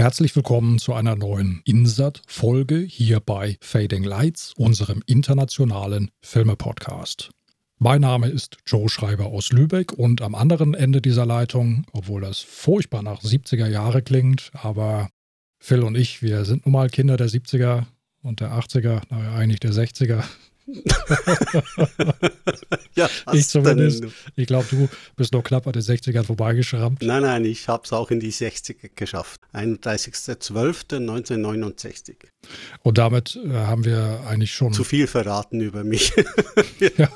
[0.00, 7.28] Herzlich willkommen zu einer neuen Insert-Folge hier bei Fading Lights, unserem internationalen Filme-Podcast.
[7.76, 12.38] Mein Name ist Joe Schreiber aus Lübeck und am anderen Ende dieser Leitung, obwohl das
[12.38, 15.10] furchtbar nach 70er Jahre klingt, aber
[15.58, 17.84] Phil und ich, wir sind nun mal Kinder der 70er
[18.22, 20.24] und der 80er, naja, eigentlich der 60er.
[22.94, 24.04] ja, ich zumindest.
[24.36, 27.02] Ich glaube, du bist noch knapp an den 60ern vorbeigeschrammt.
[27.02, 29.40] Nein, nein, ich habe es auch in die 60er geschafft.
[29.54, 32.14] 31.12.1969.
[32.82, 34.72] Und damit äh, haben wir eigentlich schon.
[34.72, 36.12] Zu viel verraten über mich.
[36.96, 37.10] ja.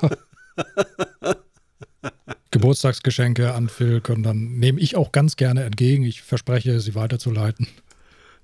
[2.51, 6.03] Geburtstagsgeschenke an Phil können dann, nehme ich auch ganz gerne entgegen.
[6.03, 7.67] Ich verspreche, sie weiterzuleiten.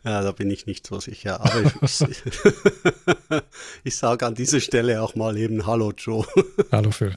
[0.03, 1.41] Ja, da bin ich nicht so sicher.
[1.41, 2.01] Aber ich,
[3.83, 6.25] ich, sage an dieser Stelle auch mal eben Hallo Joe.
[6.71, 7.15] Hallo Phil.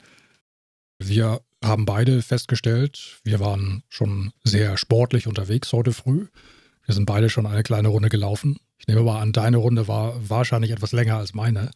[0.99, 6.27] Wir haben beide festgestellt, wir waren schon sehr sportlich unterwegs heute früh.
[6.85, 8.59] Wir sind beide schon eine kleine Runde gelaufen.
[8.79, 11.71] Ich nehme mal an, deine Runde war wahrscheinlich etwas länger als meine.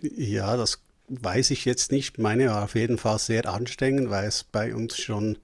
[0.00, 2.18] Ja, das weiß ich jetzt nicht.
[2.18, 5.38] Meine war auf jeden Fall sehr anstrengend, weil es bei uns schon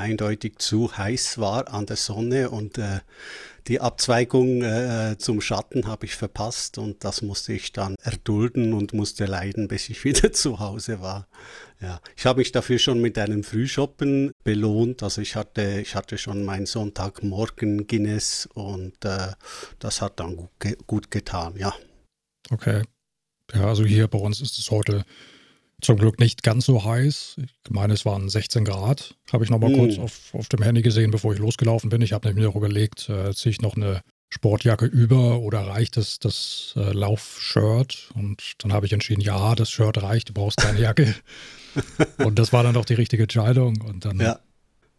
[0.00, 3.00] eindeutig zu heiß war an der Sonne und äh,
[3.66, 8.94] die Abzweigung äh, zum Schatten habe ich verpasst und das musste ich dann erdulden und
[8.94, 11.28] musste leiden, bis ich wieder zu Hause war.
[11.80, 15.02] Ja, ich habe mich dafür schon mit einem Frühshoppen belohnt.
[15.02, 19.32] Also ich hatte, ich hatte schon meinen Sonntagmorgen Guinness und äh,
[19.78, 20.50] das hat dann gut,
[20.86, 21.74] gut getan, ja.
[22.50, 22.82] Okay.
[23.54, 25.04] Ja, also hier bei uns ist es heute
[25.80, 27.36] zum Glück nicht ganz so heiß.
[27.38, 29.16] Ich meine, es waren 16 Grad.
[29.32, 29.74] Habe ich noch mal mm.
[29.74, 32.02] kurz auf, auf dem Handy gesehen, bevor ich losgelaufen bin.
[32.02, 36.18] Ich habe nämlich noch überlegt, äh, ziehe ich noch eine Sportjacke über oder reicht es
[36.18, 38.10] das äh, Laufshirt?
[38.14, 41.14] Und dann habe ich entschieden, ja, das Shirt reicht, du brauchst keine Jacke.
[42.18, 43.80] und das war dann doch die richtige Entscheidung.
[43.80, 44.40] Und dann ja.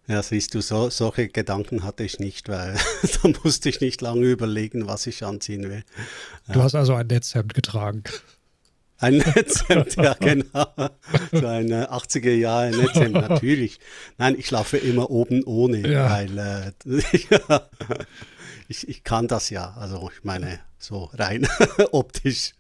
[0.07, 2.75] Ja, siehst du, so, solche Gedanken hatte ich nicht, weil
[3.23, 5.83] da musste ich nicht lange überlegen, was ich anziehen will.
[6.47, 6.66] Du ja.
[6.66, 8.03] hast also ein Netzhemd getragen.
[9.02, 10.67] Ein Netzhemd, ja genau.
[11.31, 13.79] So ein 80er äh, Jahre Netzhemd, natürlich.
[14.19, 16.09] Nein, ich laufe immer oben ohne, ja.
[16.12, 16.72] weil äh,
[18.67, 19.73] ich, ich kann das ja.
[19.73, 21.47] Also ich meine, so rein
[21.91, 22.53] optisch.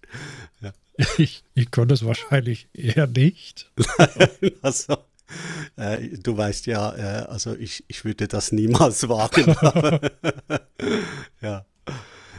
[0.61, 0.73] Ja.
[1.17, 3.71] Ich, ich könnte es wahrscheinlich eher nicht.
[4.63, 4.97] also,
[5.75, 9.55] äh, du weißt ja, äh, also ich, ich würde das niemals wagen.
[11.41, 11.65] ja.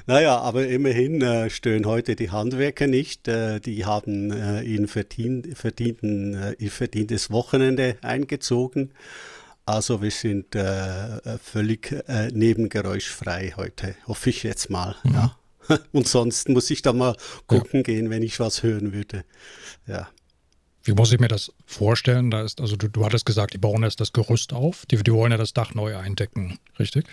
[0.07, 3.29] Naja, aber immerhin äh, stören heute die Handwerker nicht.
[3.29, 8.93] Äh, die haben äh, ihnen verdient, verdienten, äh, ihr verdientes Wochenende eingezogen.
[9.65, 11.95] Also wir sind äh, äh, völlig
[12.33, 14.97] nebengeräuschfrei heute, hoffe ich jetzt mal.
[15.05, 15.15] Mhm.
[15.15, 15.37] Ja.
[15.93, 17.83] Und sonst muss ich da mal gucken ja.
[17.83, 19.25] gehen, wenn ich was hören würde.
[19.87, 20.09] Ja.
[20.85, 22.33] Wie muss ich mir das vorstellen?
[22.33, 24.85] Da ist, also du, du hattest gesagt, die bauen jetzt das Gerüst auf.
[24.87, 27.07] Die, die wollen ja das Dach neu eindecken, richtig?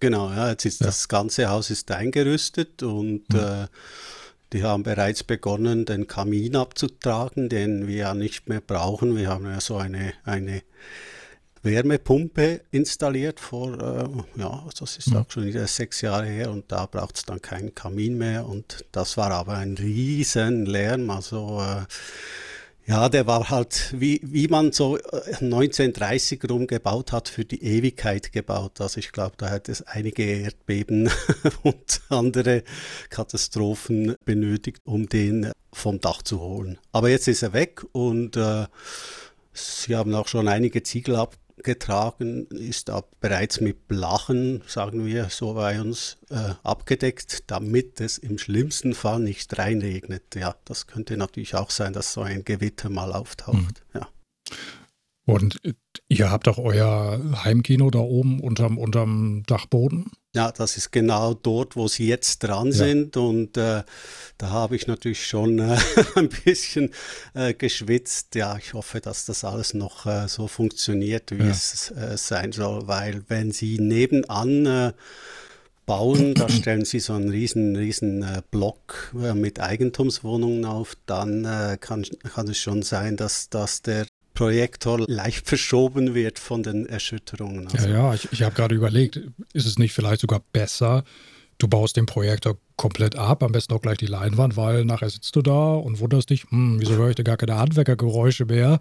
[0.00, 0.86] Genau, ja, jetzt ist ja.
[0.86, 3.38] das ganze Haus ist eingerüstet und mhm.
[3.38, 3.66] äh,
[4.52, 9.16] die haben bereits begonnen, den Kamin abzutragen, den wir ja nicht mehr brauchen.
[9.16, 10.62] Wir haben ja so eine, eine
[11.62, 16.86] Wärmepumpe installiert vor, äh, ja, das ist auch schon wieder sechs Jahre her und da
[16.86, 21.84] braucht es dann keinen Kamin mehr und das war aber ein riesen Lärm, also äh,
[22.86, 27.62] ja, der war halt, wie, wie man so 1930 äh, rum gebaut hat, für die
[27.62, 28.80] Ewigkeit gebaut.
[28.80, 31.10] Also ich glaube, da hätte es einige Erdbeben
[31.64, 32.62] und andere
[33.10, 36.78] Katastrophen benötigt, um den vom Dach zu holen.
[36.92, 38.66] Aber jetzt ist er weg und äh,
[39.52, 42.90] sie haben auch schon einige Ziegel ab, getragen, ist
[43.20, 49.20] bereits mit Blachen, sagen wir so bei uns, äh, abgedeckt, damit es im schlimmsten Fall
[49.20, 50.34] nicht reinregnet.
[50.34, 53.82] Ja, das könnte natürlich auch sein, dass so ein Gewitter mal auftaucht.
[53.92, 54.00] Mhm.
[54.00, 54.08] Ja.
[55.26, 55.60] Und
[56.06, 60.12] ihr habt auch euer Heimkino da oben unterm, unterm Dachboden?
[60.36, 62.72] Ja, das ist genau dort, wo sie jetzt dran ja.
[62.72, 63.16] sind.
[63.16, 63.82] Und äh,
[64.38, 65.76] da habe ich natürlich schon äh,
[66.14, 66.92] ein bisschen
[67.34, 68.36] äh, geschwitzt.
[68.36, 71.50] Ja, ich hoffe, dass das alles noch äh, so funktioniert, wie ja.
[71.50, 72.86] es äh, sein soll.
[72.86, 74.92] Weil wenn sie nebenan äh,
[75.86, 82.48] bauen, da stellen sie so einen riesen, riesen Block mit Eigentumswohnungen auf, dann kann, kann
[82.48, 87.66] es schon sein, dass, dass der Projektor leicht verschoben wird von den Erschütterungen.
[87.66, 87.88] Also.
[87.88, 89.20] Ja, ja, ich, ich habe gerade überlegt,
[89.52, 91.02] ist es nicht vielleicht sogar besser,
[91.58, 95.34] du baust den Projektor komplett ab, am besten auch gleich die Leinwand, weil nachher sitzt
[95.34, 98.78] du da und wunderst dich, hm, wieso höre ich da gar keine Handwerkergeräusche mehr?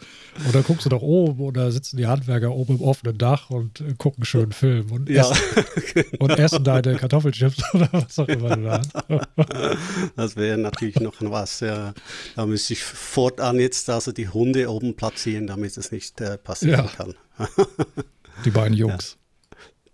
[0.50, 3.94] Oder guckst du doch oben oder sitzen die Handwerker oben im offenen Dach und äh,
[3.98, 6.25] gucken einen schönen Film und, ja, essen, genau.
[6.25, 10.12] und essen deine Kartoffelchips oder was auch immer du da hast.
[10.18, 11.62] Das wäre natürlich noch was.
[11.62, 11.94] Ja.
[12.36, 16.86] Da müsste ich fortan jetzt also die Hunde oben platzieren, damit es nicht äh, passieren
[16.86, 16.92] ja.
[16.92, 17.16] kann.
[18.44, 19.18] die beiden Jungs.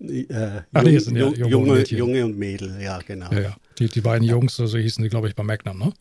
[0.01, 3.31] Äh, Ach, jung, sind ja junge, junge, und Mädel, ja, genau.
[3.31, 3.55] Ja, ja.
[3.77, 5.93] Die, die beiden Jungs, so also hießen die, glaube ich, bei Magnum, ne?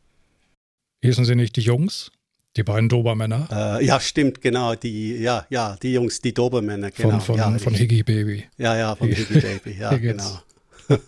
[1.02, 2.10] Hießen sie nicht die Jungs?
[2.56, 3.78] Die beiden Dobermänner?
[3.80, 4.74] Äh, ja, stimmt, genau.
[4.74, 7.10] Die, ja, ja, die Jungs, die Dobermänner, genau.
[7.10, 8.44] Von, von, ja, von Higgy Baby.
[8.56, 10.40] Ja, ja, von Higgy Baby, ja, genau.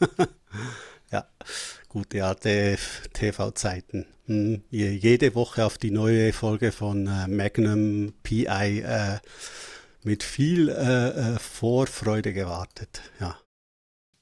[1.11, 1.27] ja,
[1.89, 2.79] gute alte
[3.13, 4.07] TV-Zeiten.
[4.27, 9.19] Hm, jede Woche auf die neue Folge von äh, Magnum PI äh,
[10.05, 13.37] mit viel äh, äh, Vorfreude gewartet, ja.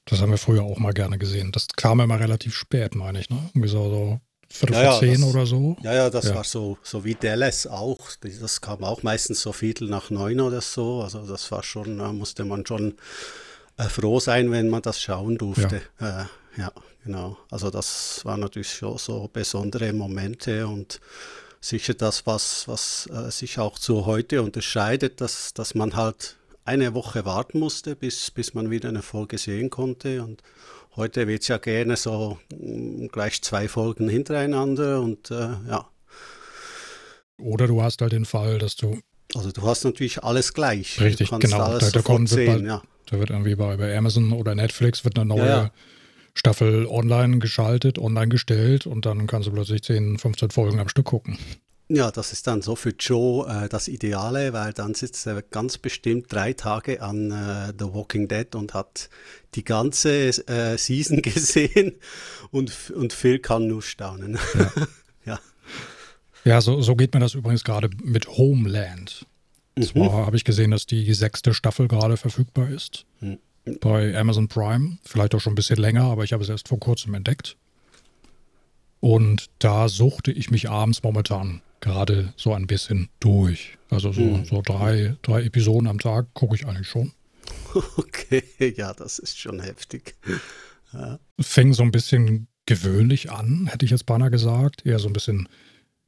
[0.05, 1.51] Das haben wir früher auch mal gerne gesehen.
[1.51, 3.37] Das kam immer relativ spät, meine ich, ne?
[3.53, 4.19] Irgendwie so, so
[4.51, 5.77] Viertel ja, vor zehn oder so.
[5.81, 6.35] Ja, ja, das ja.
[6.35, 7.99] war so, so wie Dallas auch.
[8.41, 11.01] Das kam auch meistens so Viertel nach neun oder so.
[11.01, 12.95] Also das war schon, da musste man schon
[13.77, 15.81] äh, froh sein, wenn man das schauen durfte.
[15.99, 16.21] Ja.
[16.23, 16.25] Äh,
[16.57, 16.71] ja,
[17.05, 17.37] genau.
[17.49, 20.99] Also das waren natürlich schon so besondere Momente und
[21.61, 26.93] sicher das, was, was äh, sich auch zu heute unterscheidet, dass, dass man halt eine
[26.93, 30.23] Woche warten musste, bis, bis man wieder eine Folge sehen konnte.
[30.23, 30.41] Und
[30.95, 35.87] heute wird es ja gerne so mh, mm, gleich zwei Folgen hintereinander und äh, ja.
[37.37, 38.99] Oder du hast halt den Fall, dass du.
[39.33, 40.99] Also du hast natürlich alles gleich.
[40.99, 41.61] Richtig, genau.
[41.61, 42.81] Alles da, da, sehen, wird, ja.
[43.09, 45.71] da wird irgendwie bei, bei Amazon oder Netflix wird eine neue ja, ja.
[46.33, 51.05] Staffel online geschaltet, online gestellt und dann kannst du plötzlich 10, 15 Folgen am Stück
[51.05, 51.37] gucken.
[51.93, 55.77] Ja, das ist dann so für Joe äh, das Ideale, weil dann sitzt er ganz
[55.77, 59.09] bestimmt drei Tage an äh, The Walking Dead und hat
[59.55, 61.95] die ganze äh, Season gesehen
[62.49, 64.39] und, und Phil kann nur staunen.
[64.53, 64.71] Ja,
[65.25, 65.39] ja.
[66.45, 69.25] ja so, so geht mir das übrigens gerade mit Homeland.
[69.77, 69.83] Mhm.
[69.83, 73.05] Zwar habe ich gesehen, dass die sechste Staffel gerade verfügbar ist.
[73.79, 74.97] Bei Amazon Prime.
[75.03, 77.57] Vielleicht auch schon ein bisschen länger, aber ich habe es erst vor kurzem entdeckt.
[78.99, 83.77] Und da suchte ich mich abends momentan gerade so ein bisschen durch.
[83.89, 84.45] Also so, mhm.
[84.45, 87.11] so drei, drei Episoden am Tag gucke ich eigentlich schon.
[87.97, 88.43] Okay,
[88.77, 90.15] ja, das ist schon heftig.
[90.93, 91.19] Ja.
[91.39, 94.85] Fing so ein bisschen gewöhnlich an, hätte ich jetzt beinahe gesagt.
[94.85, 95.49] Eher so ein bisschen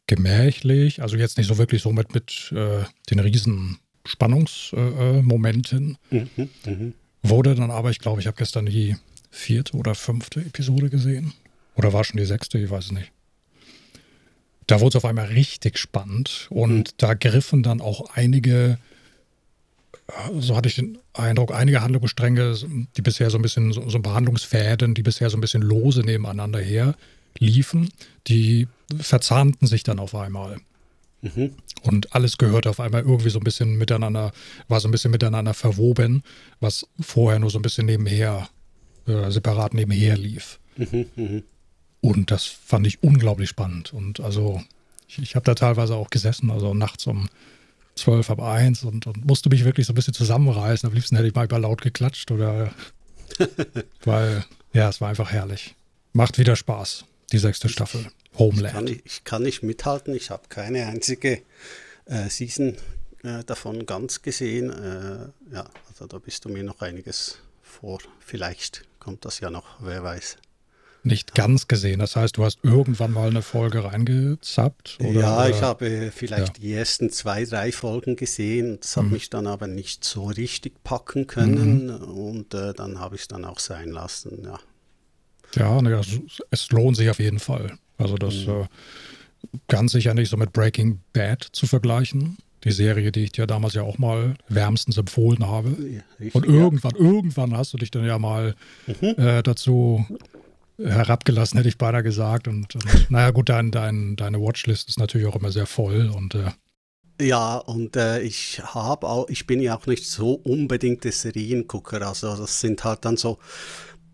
[0.08, 1.02] gemächlich.
[1.02, 5.98] Also jetzt nicht so wirklich so mit, mit äh, den riesen Spannungsmomenten.
[6.12, 6.94] Äh mhm, mh.
[7.24, 8.98] Wurde dann aber, ich glaube, ich habe gestern die
[9.32, 11.34] vierte oder fünfte Episode gesehen.
[11.76, 13.12] Oder war schon die sechste, ich weiß es nicht.
[14.68, 16.84] Da wurde es auf einmal richtig spannend und mhm.
[16.98, 18.78] da griffen dann auch einige,
[20.40, 22.56] so hatte ich den Eindruck, einige Handlungsstränge,
[22.96, 26.60] die bisher so ein bisschen, so, so Behandlungsfäden, die bisher so ein bisschen lose nebeneinander
[26.60, 26.96] her
[27.40, 27.90] liefen,
[28.28, 28.68] die
[29.00, 30.58] verzahnten sich dann auf einmal.
[31.24, 31.56] Mhm.
[31.84, 34.34] Und alles gehörte auf einmal irgendwie so ein bisschen miteinander,
[34.68, 36.22] war so ein bisschen miteinander verwoben,
[36.60, 38.50] was vorher nur so ein bisschen nebenher,
[39.08, 40.60] äh, separat nebenher lief.
[40.76, 41.42] Mhm, mh.
[42.02, 43.94] Und das fand ich unglaublich spannend.
[43.94, 44.62] Und also,
[45.08, 47.30] ich, ich habe da teilweise auch gesessen, also nachts um
[47.96, 50.90] zwölf ab eins und, und, musste mich wirklich so ein bisschen zusammenreißen.
[50.90, 52.74] Am liebsten hätte ich mal laut geklatscht oder,
[54.04, 54.44] weil,
[54.74, 55.76] ja, es war einfach herrlich.
[56.12, 58.06] Macht wieder Spaß, die sechste Staffel.
[58.38, 58.68] Homeland.
[58.68, 60.16] Ich kann nicht, ich kann nicht mithalten.
[60.16, 61.42] Ich habe keine einzige
[62.06, 62.78] äh, Season
[63.24, 64.70] äh, davon ganz gesehen.
[64.70, 68.00] Äh, ja, also da bist du mir noch einiges vor.
[68.20, 70.38] Vielleicht kommt das ja noch, wer weiß.
[71.06, 72.00] Nicht ganz gesehen.
[72.00, 75.00] Das heißt, du hast irgendwann mal eine Folge reingezappt?
[75.02, 76.62] Oder, ja, ich habe vielleicht ja.
[76.62, 78.80] die ersten zwei, drei Folgen gesehen.
[78.80, 79.12] Das hat mhm.
[79.12, 81.88] mich dann aber nicht so richtig packen können.
[81.88, 82.04] Mhm.
[82.04, 84.44] Und äh, dann habe ich es dann auch sein lassen.
[84.46, 84.60] Ja,
[85.56, 86.02] ja, ne,
[86.52, 87.78] es lohnt sich auf jeden Fall.
[87.98, 88.62] Also das mhm.
[88.62, 88.66] äh,
[89.68, 92.38] ganz sicher nicht so mit Breaking Bad zu vergleichen.
[92.64, 95.76] Die Serie, die ich dir damals ja auch mal wärmstens empfohlen habe.
[96.20, 97.06] Ja, und irgendwann, ja.
[97.06, 98.56] irgendwann hast du dich dann ja mal
[98.88, 99.16] mhm.
[99.18, 100.06] äh, dazu
[100.78, 102.48] herabgelassen, hätte ich beinahe gesagt.
[102.48, 106.36] Und, und naja, gut, dein, dein, deine Watchlist ist natürlich auch immer sehr voll und
[106.36, 106.52] äh,
[107.22, 112.02] ja, und äh, ich habe auch, ich bin ja auch nicht so unbedingt der Seriengucker.
[112.02, 113.38] Also das sind halt dann so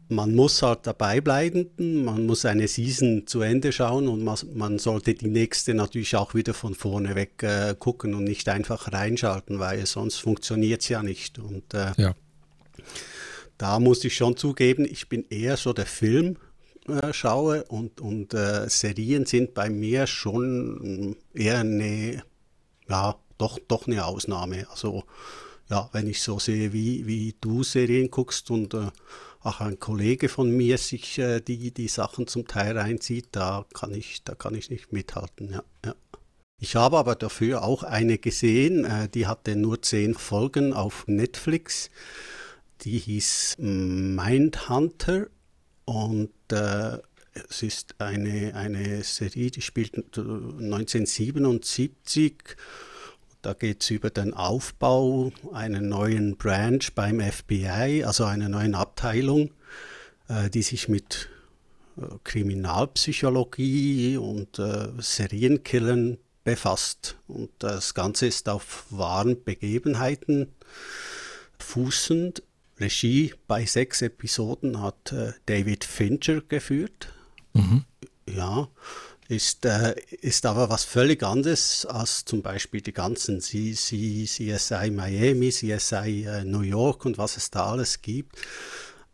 [0.09, 1.69] man muss halt dabei bleiben,
[2.03, 6.33] man muss eine Season zu Ende schauen und man, man sollte die nächste natürlich auch
[6.33, 11.03] wieder von vorne weg äh, gucken und nicht einfach reinschalten, weil sonst funktioniert es ja
[11.03, 11.37] nicht.
[11.37, 12.15] Und äh, ja.
[13.59, 16.37] da muss ich schon zugeben, ich bin eher so der Film.
[16.87, 22.23] Äh, schaue und, und äh, Serien sind bei mir schon eher eine,
[22.89, 24.65] ja, doch, doch eine Ausnahme.
[24.71, 25.03] Also
[25.69, 28.87] ja, wenn ich so sehe, wie, wie du Serien guckst und äh,
[29.41, 33.93] auch ein Kollege von mir sich äh, die, die Sachen zum Teil reinzieht, da kann
[33.93, 35.51] ich, da kann ich nicht mithalten.
[35.51, 35.95] Ja, ja.
[36.61, 41.89] Ich habe aber dafür auch eine gesehen, äh, die hatte nur zehn Folgen auf Netflix.
[42.81, 45.27] Die hieß Mindhunter
[45.85, 46.97] und äh,
[47.33, 52.33] es ist eine, eine Serie, die spielt 1977
[53.41, 59.51] Da geht es über den Aufbau einer neuen Branch beim FBI, also einer neuen Abteilung,
[60.27, 61.29] äh, die sich mit
[61.97, 67.15] äh, Kriminalpsychologie und äh, Serienkillern befasst.
[67.27, 70.53] Und das Ganze ist auf wahren Begebenheiten
[71.59, 72.43] fußend.
[72.77, 75.13] Regie bei sechs Episoden hat
[75.47, 77.11] David Fincher geführt.
[77.51, 77.83] Mhm.
[78.25, 78.69] Ja,
[79.29, 84.89] ist, äh, ist aber was völlig anderes als zum Beispiel die ganzen C C CSI
[84.89, 88.35] Miami, CSI äh, New York und was es da alles gibt.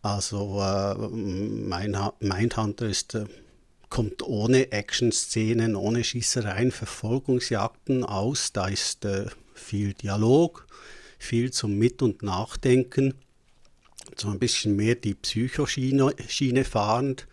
[0.01, 3.25] Also äh, Mindhunter ist, äh,
[3.89, 8.53] kommt ohne Action-Szenen, ohne Schießereien, Verfolgungsjagden aus.
[8.53, 10.65] Da ist äh, viel Dialog,
[11.19, 13.15] viel zum Mit- und Nachdenken,
[14.15, 17.27] so ein bisschen mehr die Psychoschiene Schiene fahrend.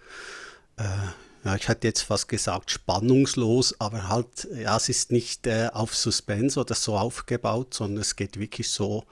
[1.45, 5.95] Ja, ich hatte jetzt fast gesagt spannungslos, aber halt, ja, es ist nicht äh, auf
[5.95, 9.05] Suspense oder so aufgebaut, sondern es geht wirklich so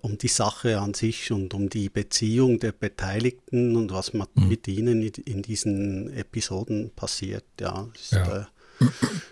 [0.00, 4.26] um die Sache an sich und um die Beziehung der Beteiligten und was mhm.
[4.34, 7.44] mit ihnen in diesen Episoden passiert.
[7.60, 8.40] Ja, ist, ja.
[8.40, 8.44] Äh,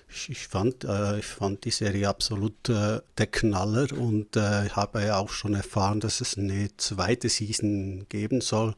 [0.08, 5.04] ich, ich, fand, äh, ich fand die Serie absolut äh, der Knaller und äh, habe
[5.04, 8.74] ja auch schon erfahren, dass es eine zweite Season geben soll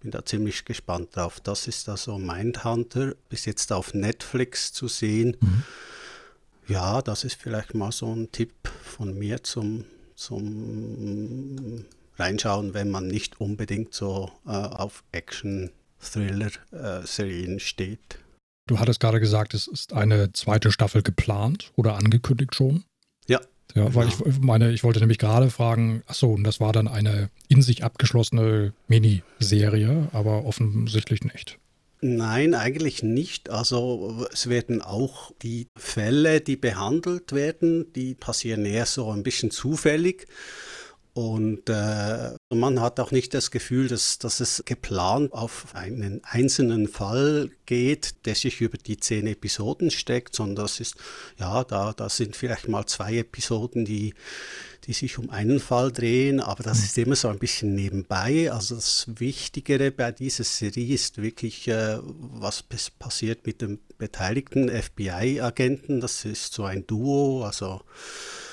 [0.00, 1.38] bin da ziemlich gespannt drauf.
[1.40, 5.36] Das ist also Mindhunter, bis jetzt auf Netflix zu sehen.
[5.40, 5.62] Mhm.
[6.66, 8.52] Ja, das ist vielleicht mal so ein Tipp
[8.82, 11.84] von mir zum, zum
[12.16, 18.18] Reinschauen, wenn man nicht unbedingt so äh, auf Action-Thriller-Serien äh, steht.
[18.68, 22.84] Du hattest gerade gesagt, es ist eine zweite Staffel geplant oder angekündigt schon.
[23.26, 23.40] Ja,
[23.74, 24.26] ja, weil genau.
[24.26, 27.84] ich meine, ich wollte nämlich gerade fragen, achso, und das war dann eine in sich
[27.84, 31.58] abgeschlossene Miniserie, aber offensichtlich nicht.
[32.02, 33.50] Nein, eigentlich nicht.
[33.50, 39.50] Also es werden auch die Fälle, die behandelt werden, die passieren eher so ein bisschen
[39.50, 40.26] zufällig.
[41.12, 46.86] Und äh, man hat auch nicht das Gefühl, dass, dass es geplant auf einen einzelnen
[46.86, 50.94] Fall geht, der sich über die zehn Episoden steckt, sondern das ist,
[51.36, 54.14] ja, da, da sind vielleicht mal zwei Episoden, die,
[54.84, 58.52] die sich um einen Fall drehen, aber das ist immer so ein bisschen nebenbei.
[58.52, 62.62] Also das Wichtigere bei dieser Serie ist wirklich, äh, was
[62.98, 66.00] passiert mit dem beteiligten FBI-Agenten.
[66.00, 67.82] Das ist so ein Duo, also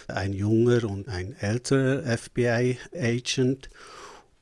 [0.08, 3.70] ein junger und ein älterer FBI-Agent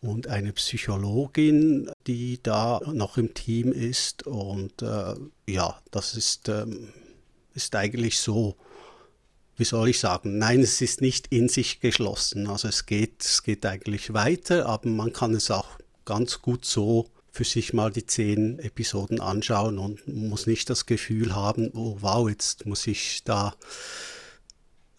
[0.01, 4.27] und eine Psychologin, die da noch im Team ist.
[4.27, 5.15] Und äh,
[5.47, 6.89] ja, das ist, ähm,
[7.53, 8.55] ist eigentlich so,
[9.57, 12.47] wie soll ich sagen, nein, es ist nicht in sich geschlossen.
[12.47, 17.09] Also es geht, es geht eigentlich weiter, aber man kann es auch ganz gut so
[17.31, 22.29] für sich mal die zehn Episoden anschauen und muss nicht das Gefühl haben, oh wow,
[22.29, 23.55] jetzt muss ich da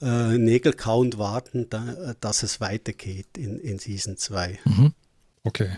[0.00, 4.58] äh, Nägel kauend warten, da, dass es weitergeht in, in Season 2.
[4.64, 4.92] Mhm.
[5.42, 5.76] Okay.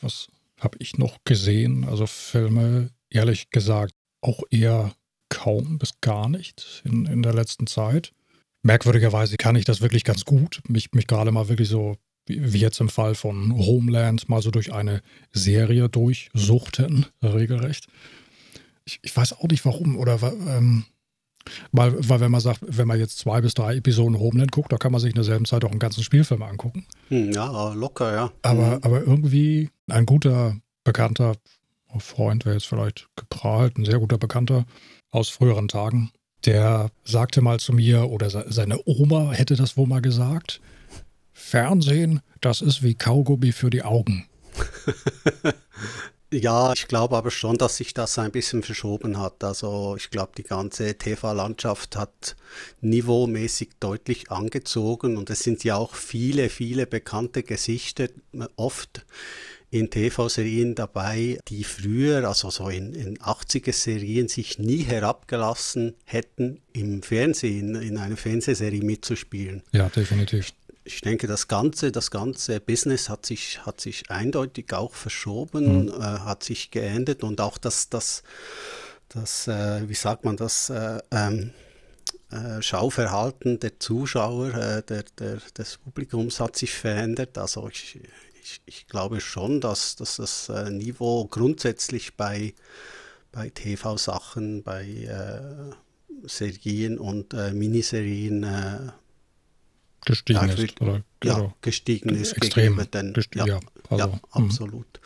[0.00, 0.28] Was
[0.60, 1.84] habe ich noch gesehen?
[1.84, 4.94] Also Filme, ehrlich gesagt, auch eher
[5.28, 8.12] kaum bis gar nicht in, in der letzten Zeit.
[8.62, 10.62] Merkwürdigerweise kann ich das wirklich ganz gut.
[10.68, 11.96] Mich, mich gerade mal wirklich so,
[12.26, 17.88] wie jetzt im Fall von Homeland, mal so durch eine Serie durchsuchten, regelrecht.
[18.86, 20.86] Ich, ich weiß auch nicht warum oder ähm,
[21.72, 24.76] weil, weil wenn man sagt, wenn man jetzt zwei bis drei Episoden Homeland guckt, da
[24.76, 26.86] kann man sich in derselben Zeit auch einen ganzen Spielfilm angucken.
[27.08, 28.32] Hm, ja, locker, ja.
[28.42, 28.82] Aber, mhm.
[28.82, 31.34] aber irgendwie ein guter, bekannter
[31.98, 34.64] Freund wäre jetzt vielleicht geprahlt, ein sehr guter Bekannter
[35.10, 36.10] aus früheren Tagen,
[36.44, 40.60] der sagte mal zu mir, oder seine Oma hätte das wohl mal gesagt,
[41.32, 44.26] Fernsehen, das ist wie Kaugummi für die Augen.
[46.34, 49.44] Ja, ich glaube aber schon, dass sich das ein bisschen verschoben hat.
[49.44, 52.34] Also ich glaube, die ganze TV-Landschaft hat
[52.80, 58.08] niveaumäßig deutlich angezogen und es sind ja auch viele, viele bekannte Gesichter
[58.56, 59.06] oft
[59.70, 67.02] in TV-Serien dabei, die früher, also so in, in 80er-Serien, sich nie herabgelassen hätten, im
[67.02, 69.62] Fernsehen, in einer Fernsehserie mitzuspielen.
[69.72, 70.52] Ja, definitiv
[70.84, 75.88] ich denke, das ganze, das ganze Business hat sich, hat sich eindeutig auch verschoben, mhm.
[75.88, 78.22] äh, hat sich geändert und auch das, das,
[79.08, 81.52] das äh, wie sagt man das, äh, ähm,
[82.30, 87.38] äh, Schauverhalten der Zuschauer, äh, der, der, des Publikums hat sich verändert.
[87.38, 88.00] Also ich,
[88.42, 92.52] ich, ich glaube schon, dass, dass das äh, Niveau grundsätzlich bei,
[93.32, 95.08] bei TV-Sachen, bei
[96.26, 98.92] Serien und Miniserien
[100.04, 100.80] gestiegen ja, ist.
[100.80, 102.32] Oder, ja, oder gestiegen ist.
[102.32, 104.20] Extrem den, gestiegen, ja, also, ja, mhm.
[104.30, 105.00] absolut.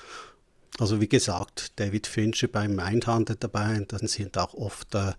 [0.79, 5.13] Also wie gesagt, David Fincher beim Mindhunter dabei, dann sind auch oft äh,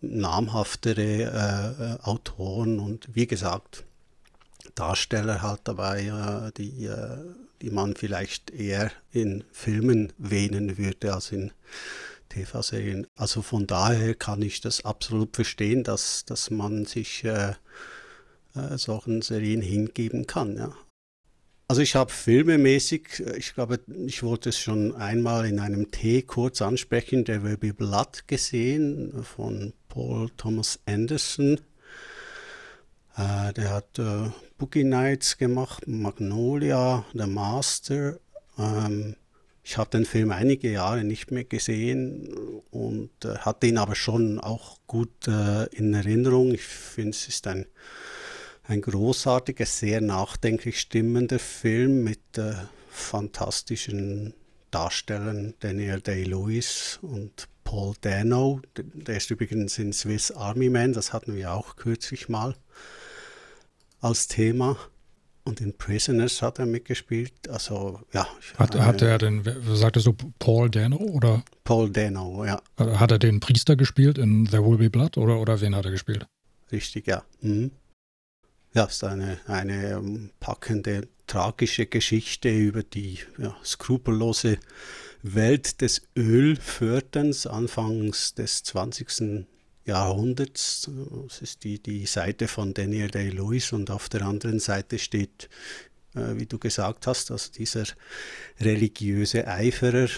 [0.00, 3.84] namhaftere äh, äh, Autoren und wie gesagt,
[4.74, 7.18] Darsteller halt dabei, äh, die, äh,
[7.62, 11.52] die man vielleicht eher in Filmen wähnen würde als in
[12.28, 13.06] TV-Serien.
[13.14, 17.24] Also von daher kann ich das absolut verstehen, dass, dass man sich
[18.56, 20.56] äh, äh, solchen Serien hingeben kann.
[20.56, 20.74] Ja.
[21.68, 26.62] Also ich habe filmemäßig, ich glaube, ich wollte es schon einmal in einem Tee kurz
[26.62, 31.60] ansprechen, der Be Blood gesehen von Paul Thomas Anderson.
[33.16, 38.20] Äh, der hat äh, Boogie Nights gemacht, Magnolia, The Master.
[38.58, 39.16] Ähm,
[39.64, 44.38] ich habe den Film einige Jahre nicht mehr gesehen und äh, hatte ihn aber schon
[44.38, 46.54] auch gut äh, in Erinnerung.
[46.54, 47.66] Ich finde, es ist ein
[48.68, 52.54] ein großartiger, sehr nachdenklich stimmender Film mit äh,
[52.88, 54.34] fantastischen
[54.70, 58.60] Darstellern Daniel Day-Lewis und Paul Dano.
[58.76, 62.54] Der ist übrigens in Swiss Army Man, das hatten wir auch kürzlich mal
[64.00, 64.76] als Thema.
[65.44, 67.48] Und in Prisoners hat er mitgespielt.
[67.48, 68.26] Also, ja.
[68.58, 69.44] Hat, hat er den,
[69.74, 71.44] sagtest du Paul Dano oder?
[71.62, 72.60] Paul Dano, ja.
[72.76, 75.92] Hat er den Priester gespielt in There Will Be Blood oder, oder wen hat er
[75.92, 76.26] gespielt?
[76.72, 77.22] Richtig, ja.
[77.40, 77.70] Mhm.
[78.76, 84.58] Ja, es ist eine, eine ähm, packende, tragische Geschichte über die ja, skrupellose
[85.22, 89.46] Welt des Ölförderns anfangs des 20.
[89.86, 90.90] Jahrhunderts.
[91.26, 95.48] Das ist die, die Seite von Daniel Day-Lewis und auf der anderen Seite steht,
[96.14, 97.84] äh, wie du gesagt hast, also dieser
[98.60, 100.10] religiöse Eiferer,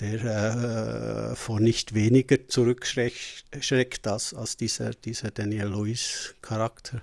[0.00, 7.02] der äh, vor nicht weniger zurückschreckt als, als dieser, dieser Daniel Lewis-Charakter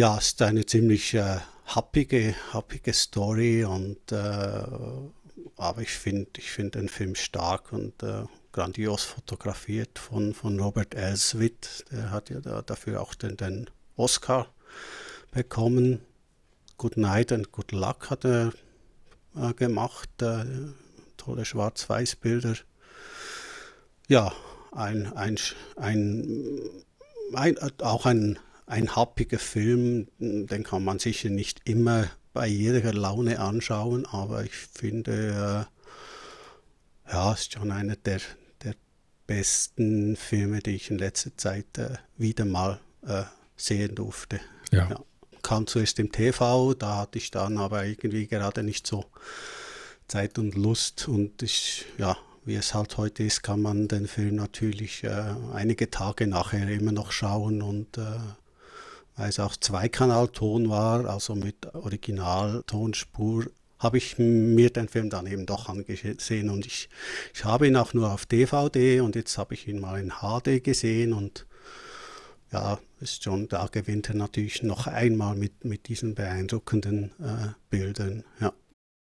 [0.00, 4.62] ja, ist eine ziemlich äh, happige, happige Story und äh,
[5.58, 10.94] aber ich finde ich find den Film stark und äh, grandios fotografiert von, von Robert
[10.94, 11.84] Elswit.
[11.92, 14.46] Der hat ja da, dafür auch den, den Oscar
[15.32, 16.00] bekommen.
[16.78, 18.54] Good Night and Good Luck hat er
[19.36, 20.08] äh, gemacht.
[20.22, 20.46] Äh,
[21.18, 22.54] tolle Schwarz-Weiß-Bilder.
[24.08, 24.32] Ja,
[24.72, 25.36] ein, ein,
[25.76, 26.70] ein,
[27.34, 28.38] ein, auch ein
[28.70, 34.54] ein happiger Film, den kann man sicher nicht immer bei jeder Laune anschauen, aber ich
[34.54, 35.66] finde,
[37.08, 38.20] äh, ja, ist schon einer der,
[38.62, 38.74] der
[39.26, 43.24] besten Filme, die ich in letzter Zeit äh, wieder mal äh,
[43.56, 44.40] sehen durfte.
[44.70, 44.88] Ja.
[44.88, 45.00] ja.
[45.42, 49.06] Kam zuerst im TV, da hatte ich dann aber irgendwie gerade nicht so
[50.06, 54.36] Zeit und Lust und ich, ja, wie es halt heute ist, kann man den Film
[54.36, 58.02] natürlich äh, einige Tage nachher immer noch schauen und äh,
[59.20, 63.44] weil es auch Zweikanalton war, also mit Originaltonspur,
[63.78, 66.88] habe ich mir den Film dann eben doch angesehen und ich,
[67.34, 70.64] ich habe ihn auch nur auf DVD und jetzt habe ich ihn mal in HD
[70.64, 71.46] gesehen und
[72.50, 78.24] ja, ist schon, da gewinnt er natürlich noch einmal mit, mit diesen beeindruckenden äh, Bildern,
[78.40, 78.54] ja.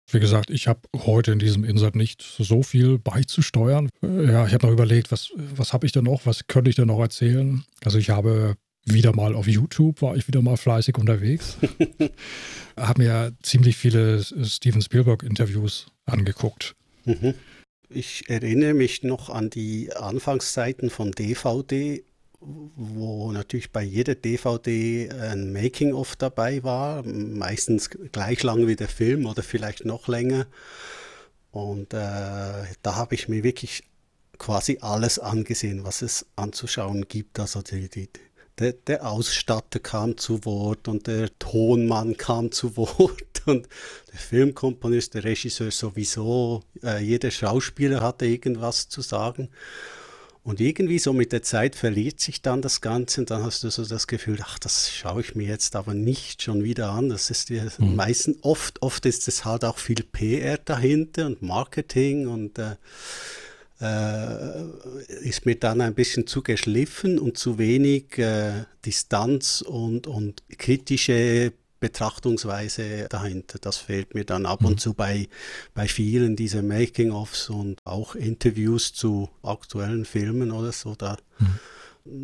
[0.10, 3.90] Wie gesagt, ich habe heute in diesem Insert nicht so viel beizusteuern.
[4.02, 6.88] Ja, ich habe noch überlegt, was, was habe ich denn noch, was könnte ich denn
[6.88, 7.66] noch erzählen?
[7.84, 8.56] Also ich habe
[8.94, 11.58] wieder mal auf YouTube, war ich wieder mal fleißig unterwegs.
[12.78, 16.76] Habe mir ziemlich viele Steven Spielberg-Interviews angeguckt.
[17.06, 17.34] Mhm.
[17.90, 22.04] Ich erinnere mich noch an die Anfangszeiten von DVD,
[22.40, 29.26] wo natürlich bei jeder DVD ein Making-of dabei war, meistens gleich lang wie der Film
[29.26, 30.48] oder vielleicht noch länger.
[31.52, 31.98] Und äh,
[32.82, 33.84] da habe ich mir wirklich
[34.38, 37.40] quasi alles angesehen, was es anzuschauen gibt.
[37.40, 38.10] Also die, die,
[38.60, 43.68] der, der Ausstatter kam zu Wort und der Tonmann kam zu Wort und
[44.12, 49.50] der Filmkomponist, der Regisseur sowieso, äh, jeder Schauspieler hatte irgendwas zu sagen.
[50.44, 53.70] Und irgendwie so mit der Zeit verliert sich dann das Ganze und dann hast du
[53.70, 57.10] so das Gefühl, ach, das schaue ich mir jetzt aber nicht schon wieder an.
[57.10, 57.98] Das ist ja mhm.
[57.98, 62.78] meistens, oft, oft ist es halt auch viel PR dahinter und Marketing und äh,
[63.80, 71.54] ist mir dann ein bisschen zu geschliffen und zu wenig äh, Distanz und, und kritische
[71.80, 73.60] Betrachtungsweise dahinter.
[73.60, 74.68] Das fehlt mir dann ab mhm.
[74.68, 75.30] und zu bei,
[75.76, 80.96] bei vielen dieser Making-ofs und auch Interviews zu aktuellen Filmen oder so.
[80.96, 81.60] Da, mhm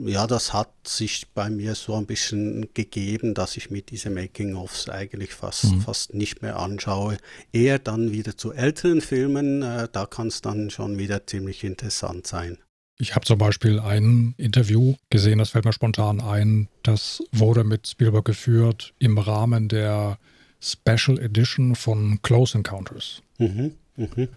[0.05, 4.89] ja, das hat sich bei mir so ein bisschen gegeben, dass ich mir diese Making-ofs
[4.89, 5.81] eigentlich fast, mhm.
[5.81, 7.17] fast nicht mehr anschaue.
[7.51, 12.27] Eher dann wieder zu älteren Filmen, äh, da kann es dann schon wieder ziemlich interessant
[12.27, 12.57] sein.
[12.99, 16.69] Ich habe zum Beispiel ein Interview gesehen, das fällt mir spontan ein.
[16.83, 20.19] Das wurde mit Spielberg geführt im Rahmen der
[20.61, 23.21] Special Edition von Close Encounters.
[23.39, 24.27] Mhm, mh.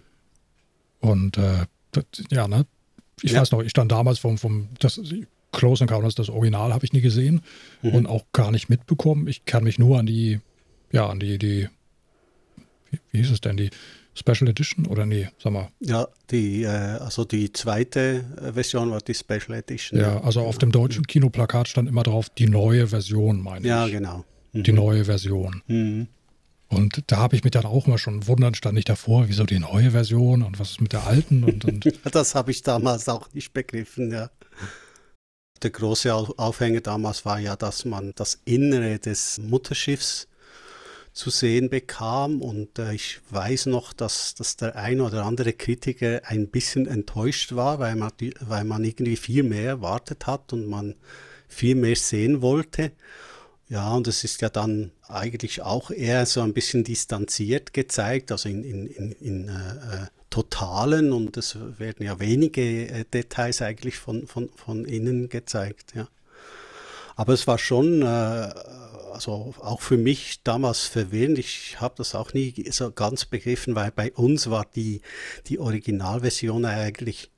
[1.01, 2.67] Und äh, das, ja, ne,
[3.23, 3.41] ich ja.
[3.41, 5.01] weiß noch, ich stand damals vom, vom das
[5.57, 7.40] Close Encounters, das Original habe ich nie gesehen
[7.81, 7.95] mhm.
[7.95, 9.27] und auch gar nicht mitbekommen.
[9.27, 10.40] Ich kann mich nur an die,
[10.92, 11.69] ja, an die, die,
[12.90, 13.71] wie, wie hieß es denn, die
[14.14, 15.69] Special Edition oder nee, sag mal.
[15.81, 19.99] Ja, die, äh, also die zweite äh, Version war die Special Edition.
[19.99, 23.92] Ja, also auf dem deutschen Kinoplakat stand immer drauf, die neue Version, meine ja, ich.
[23.92, 24.25] Ja, genau.
[24.53, 24.62] Mhm.
[24.62, 25.62] Die neue Version.
[25.66, 26.09] Mhm.
[26.69, 29.59] Und da habe ich mich dann auch immer schon wundern, stand ich davor, wieso die
[29.59, 31.45] neue Version und was ist mit der alten?
[31.45, 34.31] Und, und das habe ich damals auch nicht begriffen, ja.
[35.62, 40.29] Der große Aufhänger damals war ja, dass man das Innere des Mutterschiffs
[41.12, 42.42] zu sehen bekam.
[42.42, 47.55] Und äh, ich weiß noch, dass, dass der ein oder andere Kritiker ein bisschen enttäuscht
[47.55, 50.95] war, weil man, weil man irgendwie viel mehr erwartet hat und man
[51.49, 52.92] viel mehr sehen wollte.
[53.69, 58.49] Ja, und es ist ja dann eigentlich auch eher so ein bisschen distanziert gezeigt, also
[58.49, 63.96] in, in, in, in äh, äh Totalen und es werden ja wenige äh, Details eigentlich
[63.96, 66.09] von, von, von innen gezeigt, ja.
[67.14, 71.38] Aber es war schon, äh, also auch für mich damals verwirrend.
[71.38, 75.01] Ich habe das auch nie so ganz begriffen, weil bei uns war die,
[75.46, 77.31] die Originalversion eigentlich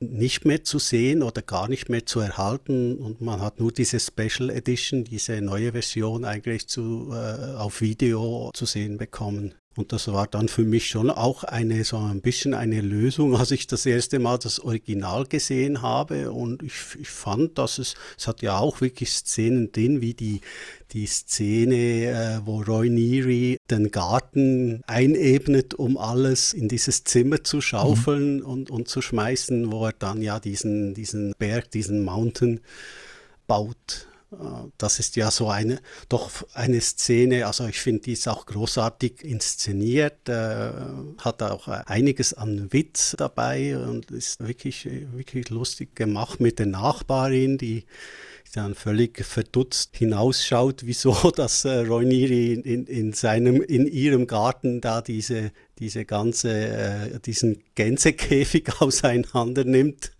[0.00, 4.00] nicht mehr zu sehen oder gar nicht mehr zu erhalten und man hat nur diese
[4.00, 9.54] Special Edition, diese neue Version eigentlich zu, äh, auf Video zu sehen bekommen.
[9.76, 13.50] Und das war dann für mich schon auch eine so ein bisschen eine Lösung, als
[13.50, 16.30] ich das erste Mal das Original gesehen habe.
[16.30, 20.40] Und ich, ich fand, dass es, es hat ja auch wirklich Szenen drin, wie die,
[20.92, 27.60] die Szene, äh, wo Roy Neary den Garten einebnet, um alles in dieses Zimmer zu
[27.60, 28.46] schaufeln mhm.
[28.46, 32.60] und, und zu schmeißen, wo er dann ja diesen, diesen Berg, diesen Mountain
[33.48, 34.06] baut.
[34.40, 38.46] Äh, das ist ja so eine, doch eine Szene, also ich finde, die ist auch
[38.46, 40.72] großartig inszeniert, äh,
[41.18, 47.58] hat auch einiges an Witz dabei und ist wirklich, wirklich lustig gemacht mit der Nachbarin,
[47.58, 47.84] die
[48.56, 55.00] dann völlig verdutzt hinausschaut, wieso dass äh, Roy in, in, seinem, in ihrem Garten da
[55.00, 60.12] diese, diese ganze, äh, diesen Gänsekäfig auseinander nimmt,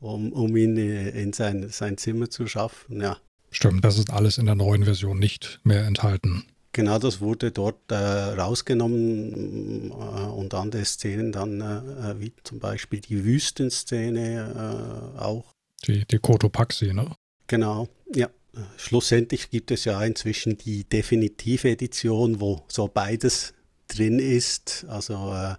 [0.00, 3.00] um, um ihn äh, in sein, sein Zimmer zu schaffen.
[3.00, 3.18] Ja.
[3.50, 6.44] Stimmt, das ist alles in der neuen Version nicht mehr enthalten.
[6.72, 12.60] Genau, das wurde dort äh, rausgenommen äh, und andere Szenen dann, äh, äh wie zum
[12.60, 15.52] Beispiel die Wüstenszene äh, auch.
[15.86, 17.10] Die, die Kotopaxi, ne?
[17.46, 18.28] Genau, ja.
[18.76, 23.54] Schlussendlich gibt es ja inzwischen die definitive Edition, wo so beides
[23.88, 25.54] drin ist, also äh,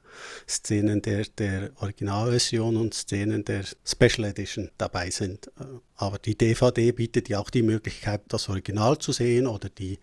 [0.48, 5.48] Szenen der, der Originalversion und Szenen der Special Edition dabei sind.
[5.60, 5.66] Äh,
[5.96, 10.00] aber die DVD bietet ja auch die Möglichkeit, das Original zu sehen oder die,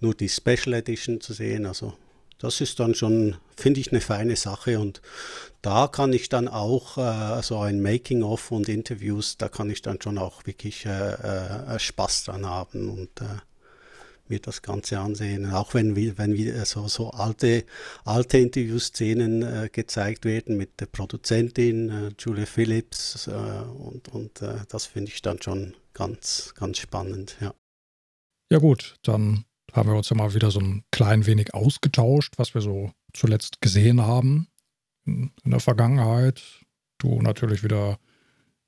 [0.00, 1.66] nur die Special Edition zu sehen.
[1.66, 1.94] Also
[2.38, 5.02] das ist dann schon, finde ich, eine feine Sache und
[5.60, 10.00] da kann ich dann auch äh, so ein Making-of und Interviews, da kann ich dann
[10.00, 13.26] schon auch wirklich äh, äh, Spaß dran haben und äh,
[14.30, 15.52] mir das Ganze ansehen.
[15.52, 17.64] Auch wenn, wenn wieder so, so alte,
[18.04, 24.60] alte Interviewszenen äh, gezeigt werden mit der Produzentin äh, Julia Phillips äh, und, und äh,
[24.68, 27.54] das finde ich dann schon ganz, ganz spannend, ja.
[28.52, 32.54] Ja gut, dann haben wir uns ja mal wieder so ein klein wenig ausgetauscht, was
[32.54, 34.48] wir so zuletzt gesehen haben
[35.06, 36.42] in der Vergangenheit.
[36.98, 37.98] Du natürlich wieder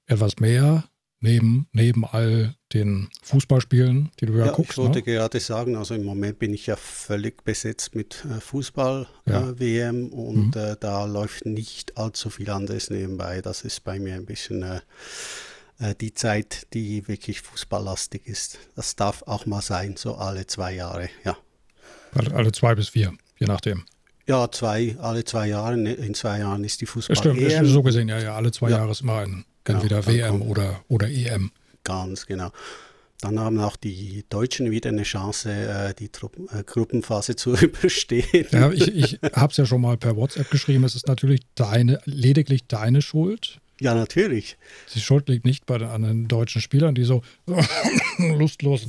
[0.07, 0.85] etwas mehr
[1.23, 4.73] neben, neben all den Fußballspielen, die du ja, ja guckst.
[4.73, 5.03] Ich wollte ne?
[5.03, 10.09] gerade sagen, also im Moment bin ich ja völlig besetzt mit äh, Fußball-WM ja.
[10.09, 10.61] äh, und mhm.
[10.61, 13.41] äh, da läuft nicht allzu viel anderes nebenbei.
[13.41, 14.81] Das ist bei mir ein bisschen äh,
[15.79, 18.59] äh, die Zeit, die wirklich fußballlastig ist.
[18.75, 21.37] Das darf auch mal sein, so alle zwei Jahre, ja.
[22.15, 23.85] Alle, alle zwei bis vier, je nachdem.
[24.27, 27.17] Ja, zwei, alle zwei Jahre, in zwei Jahren ist die Fußball.
[27.17, 27.67] Stimmt, EM.
[27.67, 28.79] so gesehen, ja, ja, alle zwei ja.
[28.79, 31.51] Jahre ist immer ein Entweder WM oder, oder EM.
[31.85, 32.51] Ganz genau.
[33.21, 38.47] Dann haben auch die Deutschen wieder eine Chance, äh, die Truppen, äh, Gruppenphase zu überstehen.
[38.51, 40.83] Ja, ich, ich habe es ja schon mal per WhatsApp geschrieben.
[40.85, 43.61] Es ist natürlich deine, lediglich deine Schuld.
[43.81, 44.57] Ja, natürlich.
[44.95, 47.23] Die Schuld liegt nicht bei den anderen deutschen Spielern, die so
[48.19, 48.89] lustlos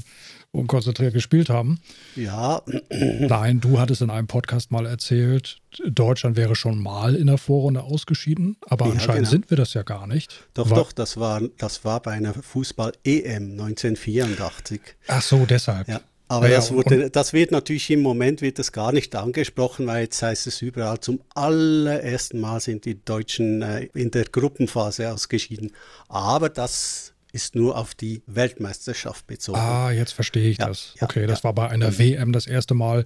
[0.53, 1.79] unkonzentriert gespielt haben.
[2.15, 2.61] Ja.
[2.89, 7.81] Nein, du hattest in einem Podcast mal erzählt, Deutschland wäre schon mal in der Vorrunde
[7.81, 9.31] ausgeschieden, aber ja, anscheinend genau.
[9.31, 10.45] sind wir das ja gar nicht.
[10.53, 14.79] Doch, war, doch, das war, das war bei einer Fußball-EM 1984.
[15.07, 15.87] Ach so, deshalb.
[15.87, 16.01] Ja.
[16.29, 20.03] Aber ja, das, wurde, das, wird natürlich im Moment wird das gar nicht angesprochen, weil
[20.03, 25.73] jetzt heißt es überall, zum allerersten Mal sind die Deutschen äh, in der Gruppenphase ausgeschieden.
[26.07, 29.59] Aber das ist nur auf die Weltmeisterschaft bezogen.
[29.59, 30.93] Ah, jetzt verstehe ich ja, das.
[30.99, 31.43] Ja, okay, das ja.
[31.45, 33.05] war bei einer WM das erste Mal,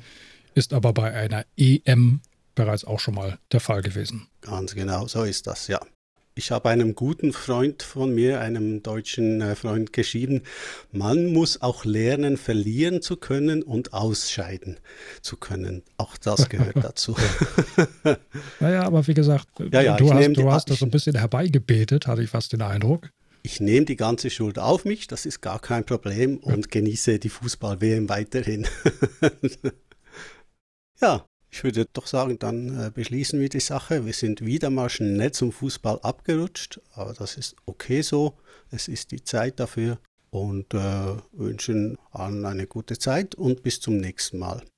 [0.53, 2.21] ist aber bei einer EM
[2.53, 4.27] bereits auch schon mal der Fall gewesen.
[4.41, 5.79] Ganz genau, so ist das, ja.
[6.35, 10.43] Ich habe einem guten Freund von mir, einem deutschen äh, Freund, geschrieben,
[10.91, 14.77] man muss auch lernen, verlieren zu können und ausscheiden
[15.21, 15.81] zu können.
[15.97, 17.15] Auch das gehört dazu.
[18.59, 22.05] naja, aber wie gesagt, ja, ja, du, hast, du hast das so ein bisschen herbeigebetet,
[22.05, 23.09] hatte ich fast den Eindruck.
[23.47, 27.29] Ich nehme die ganze Schuld auf mich, das ist gar kein Problem und genieße die
[27.29, 28.67] Fußball-WM weiterhin.
[31.01, 34.05] ja, ich würde doch sagen, dann äh, beschließen wir die Sache.
[34.05, 38.33] Wir sind wieder mal schnell zum Fußball abgerutscht, aber das ist okay so.
[38.69, 39.97] Es ist die Zeit dafür
[40.29, 44.62] und äh, wünschen allen eine gute Zeit und bis zum nächsten Mal.